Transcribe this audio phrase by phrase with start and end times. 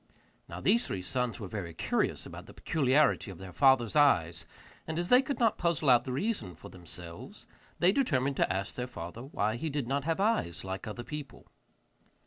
[0.49, 4.47] Now these three sons were very curious about the peculiarity of their father's eyes,
[4.87, 7.45] and as they could not puzzle out the reason for themselves,
[7.77, 11.49] they determined to ask their father why he did not have eyes like other people.